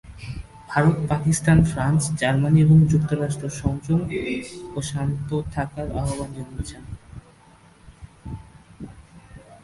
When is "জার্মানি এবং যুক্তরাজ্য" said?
2.19-3.43